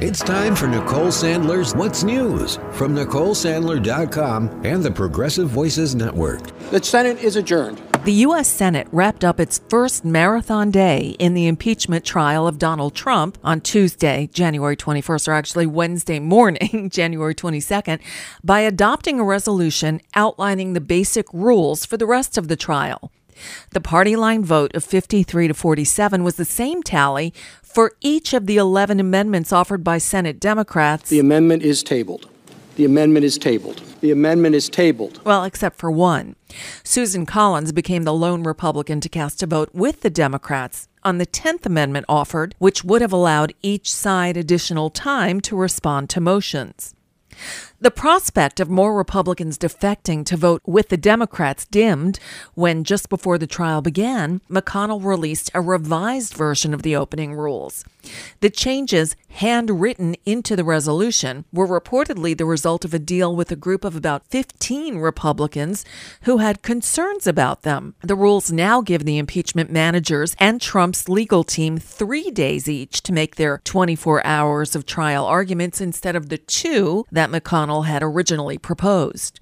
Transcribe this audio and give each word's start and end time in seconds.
It's 0.00 0.20
time 0.20 0.56
for 0.56 0.66
Nicole 0.66 1.08
Sandler's 1.08 1.74
What's 1.74 2.02
News 2.02 2.56
from 2.72 2.94
NicoleSandler.com 2.94 4.64
and 4.64 4.82
the 4.82 4.90
Progressive 4.90 5.48
Voices 5.48 5.94
Network. 5.94 6.46
The 6.70 6.82
Senate 6.82 7.18
is 7.18 7.36
adjourned. 7.36 7.82
The 8.04 8.12
U.S. 8.12 8.48
Senate 8.48 8.88
wrapped 8.90 9.22
up 9.22 9.38
its 9.38 9.60
first 9.68 10.04
marathon 10.04 10.70
day 10.70 11.16
in 11.18 11.34
the 11.34 11.46
impeachment 11.46 12.04
trial 12.04 12.46
of 12.46 12.58
Donald 12.58 12.94
Trump 12.94 13.38
on 13.44 13.60
Tuesday, 13.60 14.30
January 14.32 14.76
21st, 14.76 15.28
or 15.28 15.32
actually 15.32 15.66
Wednesday 15.66 16.20
morning, 16.20 16.88
January 16.92 17.34
22nd, 17.34 18.00
by 18.42 18.60
adopting 18.60 19.20
a 19.20 19.24
resolution 19.24 20.00
outlining 20.14 20.72
the 20.72 20.80
basic 20.80 21.26
rules 21.34 21.84
for 21.84 21.96
the 21.96 22.06
rest 22.06 22.38
of 22.38 22.48
the 22.48 22.56
trial. 22.56 23.12
The 23.70 23.80
party 23.80 24.16
line 24.16 24.44
vote 24.44 24.74
of 24.74 24.84
53 24.84 25.48
to 25.48 25.54
47 25.54 26.24
was 26.24 26.36
the 26.36 26.44
same 26.44 26.82
tally 26.82 27.32
for 27.62 27.92
each 28.00 28.32
of 28.32 28.46
the 28.46 28.56
11 28.56 28.98
amendments 29.00 29.52
offered 29.52 29.84
by 29.84 29.98
Senate 29.98 30.40
Democrats. 30.40 31.10
The 31.10 31.20
amendment 31.20 31.62
is 31.62 31.82
tabled. 31.82 32.28
The 32.76 32.84
amendment 32.84 33.24
is 33.24 33.38
tabled. 33.38 33.82
The 34.00 34.12
amendment 34.12 34.54
is 34.54 34.68
tabled. 34.68 35.20
Well, 35.24 35.42
except 35.42 35.78
for 35.78 35.90
one. 35.90 36.36
Susan 36.84 37.26
Collins 37.26 37.72
became 37.72 38.04
the 38.04 38.14
lone 38.14 38.44
Republican 38.44 39.00
to 39.00 39.08
cast 39.08 39.42
a 39.42 39.46
vote 39.46 39.70
with 39.72 40.02
the 40.02 40.10
Democrats 40.10 40.88
on 41.02 41.18
the 41.18 41.26
10th 41.26 41.66
Amendment 41.66 42.06
offered, 42.08 42.54
which 42.58 42.84
would 42.84 43.02
have 43.02 43.12
allowed 43.12 43.52
each 43.62 43.92
side 43.92 44.36
additional 44.36 44.90
time 44.90 45.40
to 45.40 45.56
respond 45.56 46.08
to 46.10 46.20
motions. 46.20 46.94
The 47.80 47.92
prospect 47.92 48.58
of 48.58 48.68
more 48.68 48.92
Republicans 48.92 49.56
defecting 49.56 50.26
to 50.26 50.36
vote 50.36 50.62
with 50.66 50.88
the 50.88 50.96
Democrats 50.96 51.64
dimmed 51.64 52.18
when, 52.54 52.82
just 52.82 53.08
before 53.08 53.38
the 53.38 53.46
trial 53.46 53.82
began, 53.82 54.40
McConnell 54.50 55.04
released 55.04 55.48
a 55.54 55.60
revised 55.60 56.34
version 56.34 56.74
of 56.74 56.82
the 56.82 56.96
opening 56.96 57.34
rules. 57.34 57.84
The 58.40 58.50
changes, 58.50 59.14
handwritten 59.28 60.16
into 60.26 60.56
the 60.56 60.64
resolution, 60.64 61.44
were 61.52 61.68
reportedly 61.68 62.36
the 62.36 62.46
result 62.46 62.84
of 62.84 62.94
a 62.94 62.98
deal 62.98 63.36
with 63.36 63.52
a 63.52 63.56
group 63.56 63.84
of 63.84 63.94
about 63.94 64.26
15 64.28 64.96
Republicans 64.96 65.84
who 66.22 66.38
had 66.38 66.62
concerns 66.62 67.28
about 67.28 67.62
them. 67.62 67.94
The 68.02 68.16
rules 68.16 68.50
now 68.50 68.80
give 68.80 69.04
the 69.04 69.18
impeachment 69.18 69.70
managers 69.70 70.34
and 70.40 70.60
Trump's 70.60 71.08
legal 71.08 71.44
team 71.44 71.78
three 71.78 72.30
days 72.30 72.68
each 72.68 73.02
to 73.02 73.12
make 73.12 73.36
their 73.36 73.60
24 73.64 74.26
hours 74.26 74.74
of 74.74 74.84
trial 74.84 75.26
arguments 75.26 75.80
instead 75.80 76.16
of 76.16 76.28
the 76.28 76.38
two 76.38 77.04
that 77.12 77.30
McConnell 77.30 77.67
McConnell 77.68 77.86
had 77.86 78.02
originally 78.02 78.58
proposed. 78.58 79.40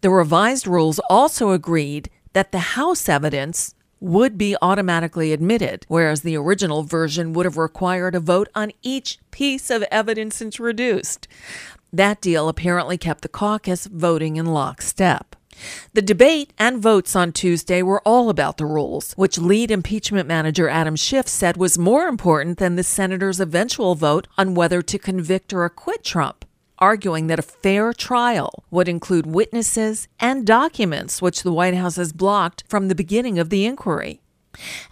The 0.00 0.10
revised 0.10 0.66
rules 0.66 1.00
also 1.10 1.50
agreed 1.50 2.10
that 2.32 2.52
the 2.52 2.58
House 2.58 3.08
evidence 3.08 3.74
would 4.00 4.36
be 4.36 4.56
automatically 4.60 5.32
admitted, 5.32 5.86
whereas 5.88 6.22
the 6.22 6.36
original 6.36 6.82
version 6.82 7.32
would 7.32 7.46
have 7.46 7.56
required 7.56 8.14
a 8.14 8.20
vote 8.20 8.48
on 8.54 8.72
each 8.82 9.18
piece 9.30 9.70
of 9.70 9.82
evidence 9.90 10.42
introduced. 10.42 11.26
That 11.92 12.20
deal 12.20 12.48
apparently 12.48 12.98
kept 12.98 13.22
the 13.22 13.28
caucus 13.28 13.86
voting 13.86 14.36
in 14.36 14.46
lockstep. 14.46 15.36
The 15.94 16.02
debate 16.02 16.52
and 16.58 16.82
votes 16.82 17.14
on 17.14 17.32
Tuesday 17.32 17.80
were 17.80 18.02
all 18.04 18.28
about 18.28 18.58
the 18.58 18.66
rules, 18.66 19.12
which 19.12 19.38
lead 19.38 19.70
impeachment 19.70 20.26
manager 20.26 20.68
Adam 20.68 20.96
Schiff 20.96 21.28
said 21.28 21.56
was 21.56 21.78
more 21.78 22.08
important 22.08 22.58
than 22.58 22.74
the 22.74 22.82
senators' 22.82 23.38
eventual 23.40 23.94
vote 23.94 24.26
on 24.36 24.54
whether 24.54 24.82
to 24.82 24.98
convict 24.98 25.52
or 25.52 25.64
acquit 25.64 26.02
Trump 26.02 26.44
arguing 26.84 27.28
that 27.28 27.38
a 27.38 27.50
fair 27.64 27.94
trial 27.94 28.62
would 28.70 28.88
include 28.88 29.24
witnesses 29.24 30.06
and 30.20 30.46
documents 30.46 31.22
which 31.22 31.42
the 31.42 31.50
White 31.50 31.74
House 31.74 31.96
has 31.96 32.12
blocked 32.12 32.62
from 32.68 32.88
the 32.88 32.94
beginning 32.94 33.38
of 33.38 33.48
the 33.48 33.64
inquiry. 33.64 34.20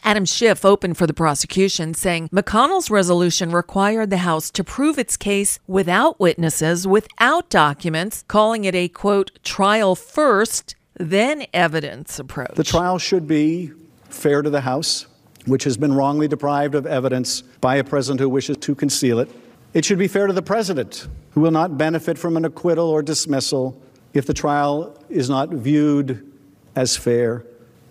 Adam 0.03 0.25
Schiff 0.25 0.65
opened 0.65 0.97
for 0.97 1.07
the 1.07 1.13
prosecution, 1.13 1.93
saying 1.93 2.31
McConnell's 2.31 2.91
resolution 2.91 3.53
required 3.53 4.09
the 4.09 4.25
House 4.29 4.51
to 4.53 4.65
prove 4.65 4.99
its 4.99 5.19
case 5.19 5.59
without 5.67 6.19
witnesses, 6.19 6.87
without 6.87 7.51
documents, 7.51 8.25
calling 8.27 8.65
it 8.65 8.75
a 8.75 8.89
quote, 8.89 9.31
trial 9.45 9.95
first, 9.95 10.75
then 10.95 11.45
evidence 11.53 12.19
approach. 12.19 12.55
The 12.55 12.65
trial 12.65 12.99
should 12.99 13.29
be 13.29 13.71
fair 14.09 14.41
to 14.41 14.49
the 14.49 14.63
House, 14.63 15.07
which 15.45 15.65
has 15.65 15.77
been 15.77 15.93
wrongly 15.93 16.27
deprived 16.27 16.75
of 16.75 16.87
evidence 16.87 17.43
by 17.61 17.77
a 17.77 17.85
president 17.85 18.21
who 18.21 18.31
wishes 18.31 18.57
to 18.57 18.75
conceal 18.75 19.19
it. 19.19 19.29
It 19.75 19.85
should 19.85 19.99
be 19.99 20.09
fair 20.09 20.27
to 20.27 20.33
the 20.33 20.43
president, 20.43 21.09
who 21.33 21.41
will 21.41 21.51
not 21.51 21.79
benefit 21.79 22.19
from 22.19 22.37
an 22.37 22.45
acquittal 22.45 22.89
or 22.89 23.03
dismissal 23.03 23.81
if 24.13 24.27
the 24.27 24.35
trial 24.35 24.99
is 25.09 25.31
not 25.31 25.49
viewed 25.49 26.31
as 26.77 26.97
fair, 26.97 27.45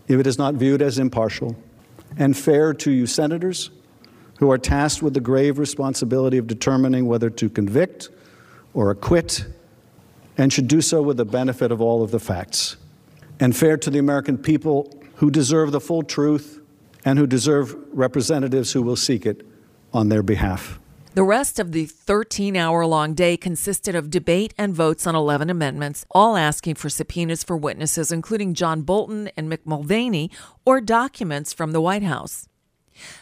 if 0.08 0.20
it 0.20 0.28
is 0.28 0.38
not 0.38 0.56
viewed 0.56 0.82
as 0.82 1.00
impartial, 1.00 1.56
and 2.18 2.38
fair 2.38 2.74
to 2.74 2.92
you 2.92 3.08
senators 3.08 3.72
who 4.38 4.52
are 4.52 4.58
tasked 4.58 5.02
with 5.02 5.14
the 5.14 5.20
grave 5.20 5.58
responsibility 5.58 6.38
of 6.38 6.48
determining 6.48 7.08
whether 7.08 7.30
to 7.30 7.50
convict 7.50 8.10
or 8.74 8.92
acquit, 8.92 9.46
and 10.38 10.54
should 10.54 10.68
do 10.68 10.82
so 10.82 11.02
with 11.02 11.18
the 11.18 11.26
benefit 11.26 11.72
of 11.72 11.82
all 11.82 12.04
of 12.04 12.12
the 12.12 12.20
facts, 12.20 12.78
and 13.40 13.56
fair 13.56 13.78
to 13.78 13.90
the 13.90 14.00
American 14.00 14.38
people 14.38 15.00
who 15.16 15.30
deserve 15.30 15.72
the 15.72 15.80
full 15.80 16.04
truth 16.04 16.62
and 17.06 17.18
who 17.20 17.28
deserve 17.28 17.76
representatives 17.92 18.72
who 18.72 18.82
will 18.82 18.96
seek 18.96 19.26
it 19.26 19.46
on 19.94 20.10
their 20.10 20.24
behalf. 20.24 20.80
The 21.14 21.24
rest 21.24 21.60
of 21.60 21.74
the 21.74 21.88
13 21.88 22.56
hour 22.56 22.86
long 22.86 23.14
day 23.14 23.36
consisted 23.36 23.96
of 23.96 24.10
debate 24.10 24.54
and 24.58 24.74
votes 24.74 25.06
on 25.06 25.14
11 25.14 25.50
amendments, 25.50 26.06
all 26.12 26.38
asking 26.38 26.76
for 26.76 26.90
subpoenas 26.90 27.44
for 27.44 27.58
witnesses, 27.58 28.14
including 28.14 28.54
John 28.54 28.84
Bolton 28.84 29.30
and 29.36 29.52
Mick 29.52 29.66
Mulvaney, 29.66 30.32
or 30.64 30.80
documents 30.80 31.52
from 31.52 31.74
the 31.74 31.82
White 31.82 32.04
House. 32.04 32.48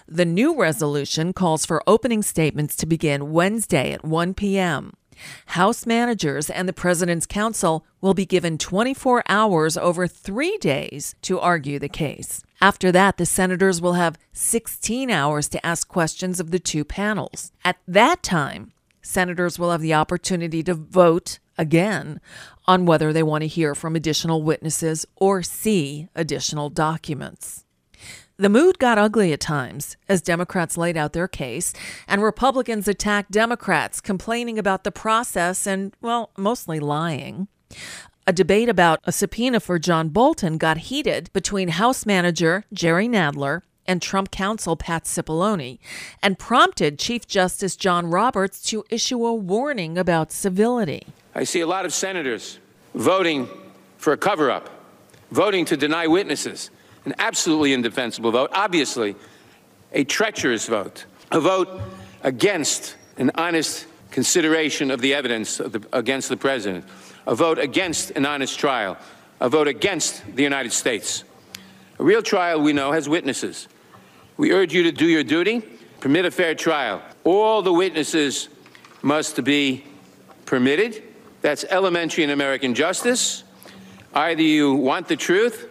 The 0.07 0.25
new 0.25 0.55
resolution 0.55 1.33
calls 1.33 1.65
for 1.65 1.81
opening 1.87 2.21
statements 2.21 2.75
to 2.75 2.85
begin 2.85 3.31
Wednesday 3.31 3.91
at 3.91 4.05
1 4.05 4.35
p.m. 4.35 4.93
House 5.47 5.87
managers 5.87 6.51
and 6.51 6.69
the 6.69 6.73
President's 6.73 7.25
counsel 7.25 7.83
will 8.01 8.13
be 8.13 8.25
given 8.25 8.59
24 8.59 9.23
hours 9.27 9.77
over 9.77 10.05
three 10.05 10.59
days 10.59 11.15
to 11.23 11.39
argue 11.39 11.79
the 11.79 11.89
case. 11.89 12.43
After 12.61 12.91
that, 12.91 13.17
the 13.17 13.25
senators 13.25 13.81
will 13.81 13.93
have 13.93 14.19
16 14.33 15.09
hours 15.09 15.47
to 15.49 15.65
ask 15.65 15.87
questions 15.87 16.39
of 16.39 16.51
the 16.51 16.59
two 16.59 16.83
panels. 16.83 17.51
At 17.63 17.77
that 17.87 18.21
time, 18.21 18.73
senators 19.01 19.57
will 19.57 19.71
have 19.71 19.81
the 19.81 19.93
opportunity 19.93 20.61
to 20.63 20.73
vote 20.73 21.39
again 21.57 22.19
on 22.67 22.85
whether 22.85 23.13
they 23.13 23.23
want 23.23 23.43
to 23.43 23.47
hear 23.47 23.75
from 23.75 23.95
additional 23.95 24.43
witnesses 24.43 25.05
or 25.15 25.41
see 25.41 26.07
additional 26.15 26.69
documents. 26.69 27.65
The 28.37 28.49
mood 28.49 28.79
got 28.79 28.97
ugly 28.97 29.33
at 29.33 29.41
times 29.41 29.97
as 30.07 30.21
Democrats 30.21 30.77
laid 30.77 30.95
out 30.95 31.11
their 31.11 31.27
case, 31.27 31.73
and 32.07 32.23
Republicans 32.23 32.87
attacked 32.87 33.31
Democrats, 33.31 33.99
complaining 33.99 34.57
about 34.57 34.85
the 34.85 34.91
process 34.91 35.67
and, 35.67 35.93
well, 35.99 36.31
mostly 36.37 36.79
lying. 36.79 37.49
A 38.29 38.31
debate 38.31 38.69
about 38.69 38.99
a 39.05 39.11
subpoena 39.11 39.59
for 39.59 39.79
John 39.79 40.09
Bolton 40.09 40.59
got 40.59 40.77
heated 40.77 41.33
between 41.33 41.69
House 41.69 42.05
manager 42.05 42.63
Jerry 42.71 43.07
Nadler 43.07 43.63
and 43.87 44.03
Trump 44.03 44.29
counsel 44.29 44.75
Pat 44.75 45.05
Cipollone 45.05 45.79
and 46.21 46.37
prompted 46.37 46.99
Chief 46.99 47.25
Justice 47.25 47.75
John 47.75 48.11
Roberts 48.11 48.61
to 48.69 48.85
issue 48.91 49.25
a 49.25 49.33
warning 49.33 49.97
about 49.97 50.31
civility. 50.31 51.07
I 51.33 51.43
see 51.43 51.61
a 51.61 51.65
lot 51.65 51.85
of 51.85 51.91
senators 51.91 52.59
voting 52.93 53.47
for 53.97 54.13
a 54.13 54.17
cover 54.17 54.51
up, 54.51 54.69
voting 55.31 55.65
to 55.65 55.75
deny 55.75 56.05
witnesses 56.05 56.69
an 57.05 57.15
absolutely 57.17 57.73
indefensible 57.73 58.29
vote, 58.29 58.51
obviously 58.53 59.15
a 59.91 60.03
treacherous 60.03 60.67
vote, 60.67 61.05
a 61.31 61.39
vote 61.39 61.81
against 62.21 62.95
an 63.17 63.31
honest 63.33 63.87
consideration 64.11 64.91
of 64.91 65.01
the 65.01 65.13
evidence 65.13 65.59
of 65.59 65.71
the, 65.71 65.87
against 65.93 66.29
the 66.29 66.37
president, 66.37 66.85
a 67.27 67.35
vote 67.35 67.59
against 67.59 68.11
an 68.11 68.25
honest 68.25 68.57
trial, 68.59 68.97
a 69.39 69.49
vote 69.49 69.67
against 69.67 70.23
the 70.35 70.43
United 70.43 70.73
States. 70.73 71.23
A 71.99 72.03
real 72.03 72.21
trial, 72.21 72.61
we 72.61 72.73
know, 72.73 72.91
has 72.91 73.07
witnesses. 73.07 73.67
We 74.37 74.51
urge 74.51 74.73
you 74.73 74.83
to 74.83 74.91
do 74.91 75.05
your 75.05 75.23
duty, 75.23 75.61
permit 75.99 76.25
a 76.25 76.31
fair 76.31 76.55
trial. 76.55 77.01
All 77.23 77.61
the 77.61 77.73
witnesses 77.73 78.49
must 79.01 79.43
be 79.43 79.83
permitted. 80.45 81.03
That's 81.41 81.65
elementary 81.65 82.23
in 82.23 82.29
American 82.29 82.73
justice. 82.73 83.43
Either 84.13 84.41
you 84.41 84.73
want 84.75 85.07
the 85.07 85.15
truth 85.15 85.67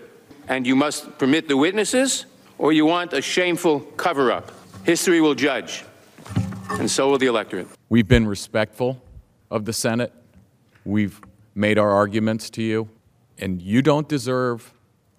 and 0.49 0.67
you 0.67 0.77
must 0.77 1.19
permit 1.19 1.49
the 1.49 1.57
witnesses, 1.57 2.27
or 2.59 2.73
you 2.73 2.87
want 2.87 3.13
a 3.13 3.21
shameful 3.21 3.81
cover 3.97 4.33
up. 4.33 4.51
History 4.85 5.21
will 5.21 5.35
judge, 5.35 5.85
and 6.71 6.91
so 6.91 7.11
will 7.11 7.19
the 7.19 7.27
electorate. 7.27 7.78
We've 7.89 8.07
been 8.07 8.27
respectful 8.27 9.03
of 9.51 9.65
the 9.65 9.73
Senate. 9.73 10.13
We've 10.85 11.21
made 11.55 11.79
our 11.79 11.91
arguments 11.91 12.51
to 12.51 12.63
you, 12.63 12.89
and 13.39 13.61
you 13.61 13.83
don't 13.83 14.09
deserve, 14.09 14.73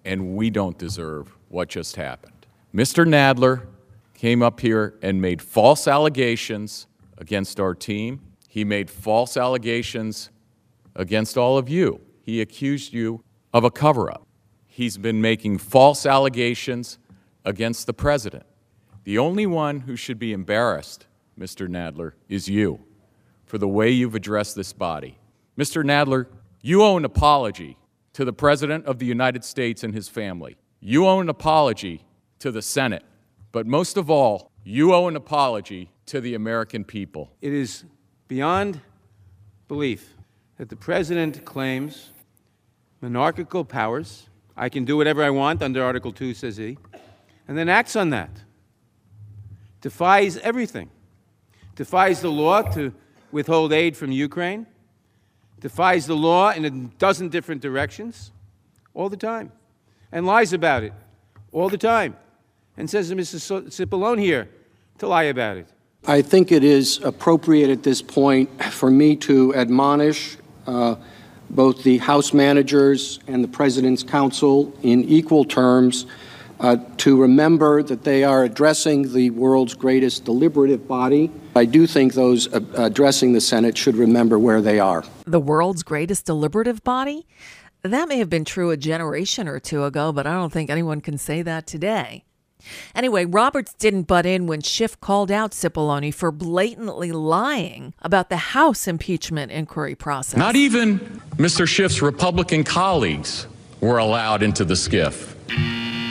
and 0.04 0.36
we 0.36 0.50
don't 0.50 0.78
deserve 0.78 1.36
what 1.48 1.68
just 1.68 1.96
happened. 1.96 2.46
Mr. 2.74 3.06
Nadler 3.06 3.66
came 4.14 4.42
up 4.42 4.60
here 4.60 4.94
and 5.02 5.20
made 5.20 5.42
false 5.42 5.88
allegations 5.88 6.86
against 7.18 7.58
our 7.58 7.74
team. 7.74 8.20
He 8.48 8.64
made 8.64 8.90
false 8.90 9.36
allegations 9.36 10.30
against 10.94 11.36
all 11.36 11.58
of 11.58 11.68
you. 11.68 12.00
He 12.22 12.40
accused 12.40 12.92
you 12.92 13.22
of 13.52 13.64
a 13.64 13.70
cover 13.70 14.10
up 14.10 14.26
he's 14.80 14.96
been 14.96 15.20
making 15.20 15.58
false 15.58 16.06
allegations 16.06 16.98
against 17.44 17.86
the 17.86 17.92
president. 17.92 18.46
The 19.04 19.18
only 19.18 19.44
one 19.44 19.80
who 19.80 19.94
should 19.94 20.18
be 20.18 20.32
embarrassed, 20.32 21.06
Mr. 21.40 21.68
Nadler, 21.68 22.12
is 22.28 22.48
you 22.48 22.80
for 23.46 23.58
the 23.58 23.66
way 23.66 23.90
you've 23.90 24.14
addressed 24.14 24.54
this 24.54 24.72
body. 24.72 25.18
Mr. 25.58 25.82
Nadler, 25.82 26.26
you 26.62 26.82
owe 26.82 26.96
an 26.96 27.04
apology 27.04 27.76
to 28.12 28.24
the 28.24 28.32
President 28.32 28.84
of 28.86 28.98
the 28.98 29.06
United 29.06 29.44
States 29.44 29.82
and 29.82 29.94
his 29.94 30.08
family. 30.08 30.56
You 30.80 31.06
owe 31.06 31.20
an 31.20 31.28
apology 31.28 32.04
to 32.40 32.50
the 32.50 32.62
Senate. 32.62 33.02
But 33.52 33.66
most 33.66 33.96
of 33.96 34.10
all, 34.10 34.50
you 34.62 34.94
owe 34.94 35.08
an 35.08 35.16
apology 35.16 35.90
to 36.06 36.20
the 36.20 36.34
American 36.34 36.84
people. 36.84 37.32
It 37.40 37.52
is 37.52 37.84
beyond 38.28 38.80
belief 39.66 40.14
that 40.58 40.68
the 40.68 40.76
president 40.76 41.44
claims 41.44 42.10
monarchical 43.00 43.64
powers. 43.64 44.28
I 44.56 44.68
can 44.68 44.84
do 44.84 44.96
whatever 44.96 45.24
I 45.24 45.30
want 45.30 45.62
under 45.62 45.82
Article 45.82 46.12
2, 46.12 46.34
says 46.34 46.58
he, 46.58 46.76
and 47.48 47.56
then 47.56 47.68
acts 47.68 47.96
on 47.96 48.10
that. 48.10 48.30
Defies 49.80 50.36
everything. 50.38 50.90
Defies 51.76 52.20
the 52.20 52.30
law 52.30 52.62
to 52.62 52.92
withhold 53.32 53.72
aid 53.72 53.96
from 53.96 54.12
Ukraine. 54.12 54.66
Defies 55.60 56.06
the 56.06 56.16
law 56.16 56.50
in 56.50 56.64
a 56.64 56.70
dozen 56.70 57.28
different 57.28 57.60
directions 57.60 58.32
all 58.94 59.08
the 59.08 59.16
time. 59.16 59.52
And 60.12 60.26
lies 60.26 60.52
about 60.52 60.82
it 60.82 60.92
all 61.52 61.68
the 61.68 61.78
time. 61.78 62.16
And 62.76 62.88
says 62.88 63.08
to 63.10 63.14
Mrs. 63.14 63.68
Cipollone 63.68 64.20
here 64.20 64.48
to 64.98 65.06
lie 65.06 65.24
about 65.24 65.56
it. 65.56 65.66
I 66.06 66.22
think 66.22 66.50
it 66.50 66.64
is 66.64 66.98
appropriate 67.04 67.70
at 67.70 67.82
this 67.82 68.00
point 68.00 68.64
for 68.64 68.90
me 68.90 69.16
to 69.16 69.54
admonish 69.54 70.38
uh, 70.66 70.96
both 71.50 71.82
the 71.82 71.98
House 71.98 72.32
managers 72.32 73.18
and 73.26 73.44
the 73.44 73.48
President's 73.48 74.02
counsel 74.02 74.72
in 74.82 75.04
equal 75.04 75.44
terms 75.44 76.06
uh, 76.60 76.76
to 76.98 77.20
remember 77.20 77.82
that 77.82 78.04
they 78.04 78.24
are 78.24 78.44
addressing 78.44 79.12
the 79.12 79.30
world's 79.30 79.74
greatest 79.74 80.24
deliberative 80.24 80.86
body. 80.86 81.30
I 81.54 81.64
do 81.64 81.86
think 81.86 82.14
those 82.14 82.52
uh, 82.52 82.60
addressing 82.74 83.32
the 83.32 83.40
Senate 83.40 83.76
should 83.76 83.96
remember 83.96 84.38
where 84.38 84.60
they 84.60 84.78
are. 84.78 85.04
The 85.24 85.40
world's 85.40 85.82
greatest 85.82 86.26
deliberative 86.26 86.84
body? 86.84 87.26
That 87.82 88.08
may 88.08 88.18
have 88.18 88.28
been 88.28 88.44
true 88.44 88.70
a 88.70 88.76
generation 88.76 89.48
or 89.48 89.58
two 89.58 89.84
ago, 89.84 90.12
but 90.12 90.26
I 90.26 90.34
don't 90.34 90.52
think 90.52 90.70
anyone 90.70 91.00
can 91.00 91.16
say 91.18 91.42
that 91.42 91.66
today. 91.66 92.24
Anyway, 92.94 93.24
Roberts 93.24 93.72
didn't 93.74 94.02
butt 94.02 94.26
in 94.26 94.46
when 94.46 94.60
Schiff 94.60 95.00
called 95.00 95.30
out 95.30 95.52
Cipollone 95.52 96.12
for 96.12 96.30
blatantly 96.30 97.10
lying 97.10 97.94
about 98.02 98.28
the 98.28 98.36
House 98.36 98.86
impeachment 98.86 99.50
inquiry 99.50 99.94
process. 99.94 100.36
Not 100.36 100.56
even 100.56 100.98
Mr. 101.36 101.66
Schiff's 101.66 102.02
Republican 102.02 102.64
colleagues 102.64 103.46
were 103.80 103.98
allowed 103.98 104.42
into 104.42 104.64
the 104.64 104.74
SCIF. 104.74 105.34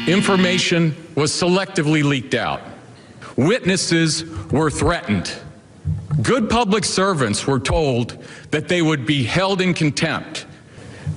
Information 0.07 0.95
was 1.15 1.31
selectively 1.31 2.03
leaked 2.03 2.33
out. 2.33 2.61
Witnesses 3.39 4.25
were 4.51 4.69
threatened. 4.69 5.31
Good 6.21 6.49
public 6.49 6.83
servants 6.83 7.47
were 7.47 7.61
told 7.61 8.21
that 8.51 8.67
they 8.67 8.81
would 8.81 9.05
be 9.05 9.23
held 9.23 9.61
in 9.61 9.73
contempt. 9.73 10.45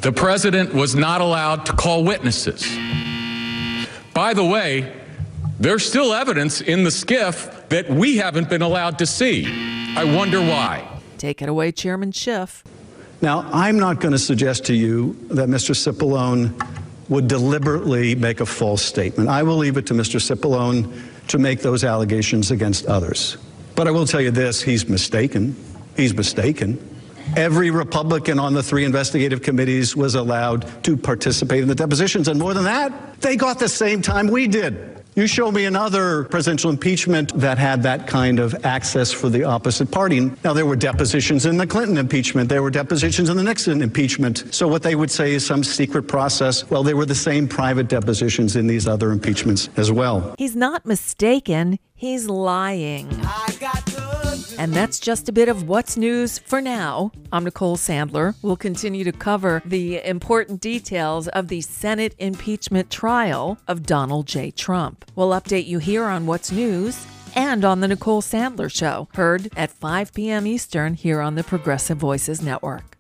The 0.02 0.12
president 0.12 0.72
was 0.72 0.94
not 0.94 1.20
allowed 1.20 1.66
to 1.66 1.72
call 1.72 2.04
witnesses. 2.04 2.64
By 4.14 4.34
the 4.34 4.44
way, 4.44 4.92
there's 5.58 5.84
still 5.84 6.12
evidence 6.12 6.60
in 6.60 6.84
the 6.84 6.90
SCIF 6.90 7.68
that 7.70 7.90
we 7.90 8.18
haven't 8.18 8.48
been 8.48 8.62
allowed 8.62 9.00
to 9.00 9.06
see. 9.06 9.44
I 9.96 10.04
wonder 10.04 10.38
why. 10.38 10.86
Take 11.18 11.42
it 11.42 11.48
away, 11.48 11.72
Chairman 11.72 12.12
Schiff. 12.12 12.62
Now, 13.20 13.50
I'm 13.52 13.80
not 13.80 13.98
going 13.98 14.12
to 14.12 14.18
suggest 14.18 14.64
to 14.66 14.74
you 14.74 15.14
that 15.30 15.48
Mr. 15.48 15.74
Cipollone 15.74 16.54
would 17.08 17.26
deliberately 17.26 18.14
make 18.14 18.38
a 18.38 18.46
false 18.46 18.82
statement. 18.82 19.28
I 19.28 19.42
will 19.42 19.56
leave 19.56 19.76
it 19.76 19.86
to 19.86 19.94
Mr. 19.94 20.20
Cipollone 20.20 20.96
to 21.28 21.38
make 21.38 21.60
those 21.60 21.84
allegations 21.84 22.50
against 22.50 22.86
others. 22.86 23.36
But 23.74 23.88
I 23.88 23.90
will 23.90 24.06
tell 24.06 24.20
you 24.20 24.30
this 24.30 24.62
he's 24.62 24.88
mistaken. 24.88 25.56
He's 25.96 26.14
mistaken. 26.14 26.88
Every 27.36 27.70
Republican 27.70 28.38
on 28.38 28.52
the 28.52 28.62
three 28.62 28.84
investigative 28.84 29.42
committees 29.42 29.96
was 29.96 30.14
allowed 30.14 30.66
to 30.84 30.96
participate 30.96 31.62
in 31.62 31.68
the 31.68 31.74
depositions. 31.74 32.28
And 32.28 32.38
more 32.38 32.52
than 32.52 32.64
that, 32.64 33.20
they 33.20 33.36
got 33.36 33.58
the 33.58 33.68
same 33.68 34.02
time 34.02 34.28
we 34.28 34.46
did. 34.46 35.01
You 35.14 35.26
show 35.26 35.52
me 35.52 35.66
another 35.66 36.24
presidential 36.24 36.70
impeachment 36.70 37.38
that 37.38 37.58
had 37.58 37.82
that 37.82 38.06
kind 38.06 38.38
of 38.38 38.64
access 38.64 39.12
for 39.12 39.28
the 39.28 39.44
opposite 39.44 39.90
party. 39.90 40.20
Now, 40.42 40.54
there 40.54 40.64
were 40.64 40.74
depositions 40.74 41.44
in 41.44 41.58
the 41.58 41.66
Clinton 41.66 41.98
impeachment, 41.98 42.48
there 42.48 42.62
were 42.62 42.70
depositions 42.70 43.28
in 43.28 43.36
the 43.36 43.42
Nixon 43.42 43.82
impeachment. 43.82 44.54
So, 44.54 44.66
what 44.66 44.82
they 44.82 44.94
would 44.94 45.10
say 45.10 45.34
is 45.34 45.44
some 45.44 45.62
secret 45.64 46.04
process. 46.04 46.70
Well, 46.70 46.82
there 46.82 46.96
were 46.96 47.04
the 47.04 47.14
same 47.14 47.46
private 47.46 47.88
depositions 47.88 48.56
in 48.56 48.66
these 48.66 48.88
other 48.88 49.12
impeachments 49.12 49.68
as 49.76 49.92
well. 49.92 50.34
He's 50.38 50.56
not 50.56 50.86
mistaken, 50.86 51.78
he's 51.94 52.26
lying. 52.30 53.10
And 54.58 54.74
that's 54.74 55.00
just 55.00 55.28
a 55.28 55.32
bit 55.32 55.48
of 55.48 55.68
what's 55.68 55.96
news 55.96 56.38
for 56.38 56.60
now. 56.60 57.12
I'm 57.32 57.44
Nicole 57.44 57.76
Sandler. 57.76 58.34
We'll 58.42 58.56
continue 58.56 59.04
to 59.04 59.12
cover 59.12 59.62
the 59.64 60.00
important 60.06 60.60
details 60.60 61.28
of 61.28 61.48
the 61.48 61.60
Senate 61.60 62.14
impeachment 62.18 62.90
trial 62.90 63.58
of 63.66 63.84
Donald 63.84 64.26
J. 64.26 64.50
Trump. 64.50 65.04
We'll 65.14 65.30
update 65.30 65.66
you 65.66 65.78
here 65.78 66.04
on 66.04 66.26
what's 66.26 66.52
news 66.52 67.06
and 67.34 67.64
on 67.64 67.80
The 67.80 67.88
Nicole 67.88 68.22
Sandler 68.22 68.70
Show, 68.70 69.08
heard 69.14 69.48
at 69.56 69.70
5 69.70 70.12
p.m. 70.12 70.46
Eastern 70.46 70.94
here 70.94 71.20
on 71.20 71.34
the 71.34 71.44
Progressive 71.44 71.98
Voices 71.98 72.42
Network. 72.42 72.98